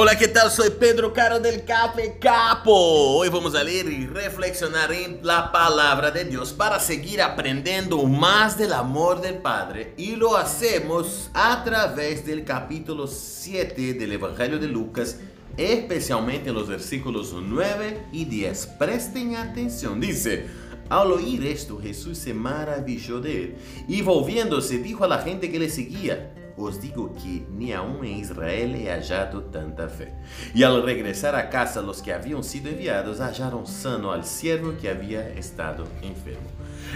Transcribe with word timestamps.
Hola, 0.00 0.16
¿qué 0.16 0.28
tal? 0.28 0.48
Soy 0.48 0.70
Pedro 0.70 1.12
Caro 1.12 1.40
del 1.40 1.64
Café 1.64 2.18
Capo. 2.20 3.16
Hoy 3.16 3.30
vamos 3.30 3.56
a 3.56 3.64
leer 3.64 3.86
y 3.86 4.06
reflexionar 4.06 4.92
en 4.92 5.18
la 5.24 5.50
palabra 5.50 6.12
de 6.12 6.24
Dios 6.24 6.52
para 6.52 6.78
seguir 6.78 7.20
aprendiendo 7.20 8.04
más 8.04 8.56
del 8.56 8.74
amor 8.74 9.20
del 9.20 9.38
Padre 9.38 9.94
y 9.96 10.14
lo 10.14 10.36
hacemos 10.36 11.32
a 11.34 11.64
través 11.64 12.24
del 12.24 12.44
capítulo 12.44 13.08
7 13.08 13.94
del 13.94 14.12
Evangelio 14.12 14.60
de 14.60 14.68
Lucas, 14.68 15.18
especialmente 15.56 16.50
en 16.50 16.54
los 16.54 16.68
versículos 16.68 17.34
9 17.36 18.06
y 18.12 18.24
10. 18.24 18.66
Presten 18.78 19.34
atención, 19.34 20.00
dice, 20.00 20.46
al 20.88 21.10
oír 21.10 21.44
esto 21.44 21.80
Jesús 21.82 22.18
se 22.18 22.32
maravilló 22.32 23.20
de 23.20 23.42
él 23.42 23.56
y 23.88 24.02
volviéndose 24.02 24.78
dijo 24.78 25.02
a 25.02 25.08
la 25.08 25.22
gente 25.22 25.50
que 25.50 25.58
le 25.58 25.68
seguía, 25.68 26.37
os 26.64 26.80
digo 26.80 27.14
que 27.14 27.46
ni 27.50 27.72
aún 27.72 28.04
en 28.04 28.18
Israel 28.18 28.74
he 28.74 28.90
hallado 28.90 29.42
tanta 29.44 29.88
fe. 29.88 30.12
Y 30.54 30.62
al 30.62 30.82
regresar 30.82 31.34
a 31.34 31.50
casa 31.50 31.80
los 31.80 32.02
que 32.02 32.12
habían 32.12 32.42
sido 32.44 32.68
enviados 32.70 33.20
hallaron 33.20 33.66
sano 33.66 34.12
al 34.12 34.24
siervo 34.24 34.74
que 34.80 34.90
había 34.90 35.28
estado 35.30 35.84
enfermo. 36.02 36.48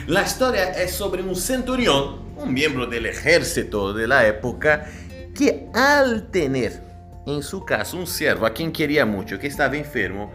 La 0.06 0.22
historia 0.22 0.70
es 0.70 0.92
sobre 0.92 1.22
un 1.22 1.36
centurión, 1.36 2.20
un 2.36 2.52
miembro 2.52 2.86
del 2.86 3.06
ejército 3.06 3.92
de 3.92 4.06
la 4.06 4.26
época, 4.26 4.86
que 5.34 5.68
al 5.74 6.30
tener 6.30 6.82
en 7.26 7.42
su 7.42 7.64
casa 7.64 7.96
un 7.96 8.06
siervo 8.06 8.46
a 8.46 8.52
quien 8.52 8.72
quería 8.72 9.06
mucho, 9.06 9.38
que 9.38 9.46
estaba 9.46 9.76
enfermo, 9.76 10.32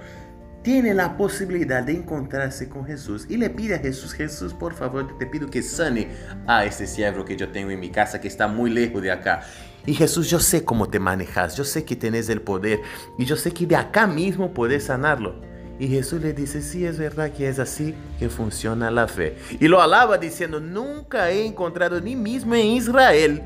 tiene 0.64 0.94
la 0.94 1.16
posibilidad 1.16 1.84
de 1.84 1.94
encontrarse 1.94 2.68
con 2.68 2.86
Jesús 2.86 3.26
y 3.30 3.38
le 3.38 3.50
pide 3.50 3.76
a 3.76 3.80
Jesús, 3.80 4.14
Jesús, 4.14 4.54
por 4.54 4.74
favor, 4.74 5.18
te 5.18 5.26
pido 5.26 5.50
que 5.50 5.62
sane 5.62 6.10
a 6.46 6.66
este 6.66 6.88
siervo 6.88 7.24
que 7.24 7.38
yo 7.38 7.50
tengo 7.50 7.72
en 7.72 7.80
mi 7.80 7.90
casa 7.90 8.20
que 8.20 8.28
está 8.28 8.48
muy 8.48 8.70
lejos 8.70 9.02
de 9.02 9.12
acá. 9.12 9.44
Y 9.86 9.94
Jesús, 9.94 10.30
yo 10.30 10.40
sé 10.40 10.66
cómo 10.66 10.90
te 10.90 11.00
manejas, 11.00 11.56
yo 11.56 11.64
sé 11.64 11.86
que 11.86 11.96
tienes 11.96 12.28
el 12.28 12.42
poder 12.42 12.82
y 13.18 13.24
yo 13.24 13.38
sé 13.38 13.52
que 13.52 13.66
de 13.66 13.78
acá 13.78 14.06
mismo 14.06 14.54
puedes 14.54 14.86
sanarlo. 14.86 15.42
Y 15.80 15.88
Jesús 15.88 16.22
le 16.22 16.34
dice, 16.34 16.62
sí, 16.62 16.86
es 16.86 16.98
verdad 16.98 17.32
que 17.32 17.48
es 17.48 17.60
así 17.60 17.94
que 18.18 18.30
funciona 18.30 18.90
la 18.90 19.08
fe. 19.08 19.38
Y 19.60 19.68
lo 19.68 19.82
alaba 19.82 20.18
diciendo, 20.18 20.60
nunca 20.60 21.30
he 21.30 21.46
encontrado 21.46 22.02
ni 22.02 22.16
mismo 22.16 22.56
en 22.56 22.66
Israel, 22.66 23.44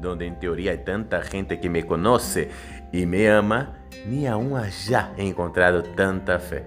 donde 0.00 0.26
en 0.26 0.38
teoría 0.38 0.72
hay 0.72 0.84
tanta 0.84 1.22
gente 1.22 1.60
que 1.60 1.70
me 1.70 1.86
conoce 1.86 2.50
y 2.92 3.06
me 3.06 3.30
ama, 3.30 3.79
ni 4.06 4.26
aún 4.26 4.56
allá 4.56 5.12
he 5.16 5.26
encontrado 5.26 5.82
tanta 5.82 6.38
fe. 6.38 6.64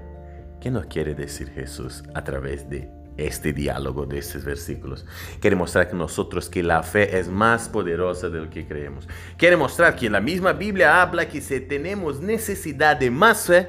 ¿Qué 0.59 0.71
nos 0.71 0.85
quiere 0.85 1.13
decir 1.13 1.49
Jesús 1.49 2.03
a 2.13 2.23
través 2.23 2.69
de 2.69 2.89
este 3.17 3.53
diálogo 3.53 4.05
de 4.05 4.19
estos 4.19 4.45
versículos? 4.45 5.05
Quiere 5.39 5.55
mostrar 5.55 5.89
que 5.89 5.95
nosotros 5.95 6.49
que 6.49 6.63
la 6.63 6.83
fe 6.83 7.19
es 7.19 7.27
más 7.27 7.67
poderosa 7.67 8.29
de 8.29 8.39
lo 8.39 8.49
que 8.49 8.65
creemos. 8.65 9.07
Quiere 9.37 9.57
mostrar 9.57 9.95
que 9.95 10.09
la 10.09 10.21
misma 10.21 10.53
Biblia 10.53 11.01
habla 11.01 11.27
que 11.27 11.41
si 11.41 11.59
tenemos 11.59 12.21
necesidad 12.21 12.97
de 12.97 13.11
más 13.11 13.47
fe, 13.47 13.67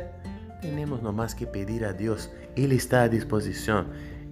tenemos 0.60 1.02
nomás 1.02 1.34
que 1.34 1.47
pedir 1.47 1.84
a 1.84 1.92
Dios. 1.92 2.30
Él 2.56 2.72
está 2.72 3.02
a 3.02 3.08
disposición. 3.08 3.88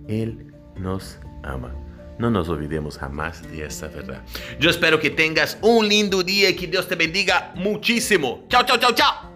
Él 0.09 0.53
nos 0.77 1.19
ama. 1.43 1.75
No 2.19 2.31
nos 2.31 2.49
olvidemos 2.49 2.99
jamás 2.99 3.43
de 3.51 3.65
esta 3.65 3.89
verdad. 3.89 4.23
Yo 4.61 4.71
espero 4.71 5.01
que 5.01 5.11
tengas 5.11 5.59
un 5.63 5.89
lindo 5.89 6.23
día 6.23 6.51
y 6.51 6.57
que 6.57 6.67
Dios 6.67 6.87
te 6.87 6.95
bendiga 6.95 7.53
muchísimo. 7.57 8.45
Chao, 8.49 8.65
chao, 8.65 8.79
chao, 8.79 8.93
chao. 8.95 9.32